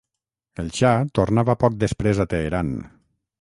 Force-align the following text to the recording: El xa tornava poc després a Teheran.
El 0.61 0.71
xa 0.77 0.93
tornava 1.19 1.55
poc 1.65 1.77
després 1.85 2.23
a 2.25 2.29
Teheran. 2.33 2.73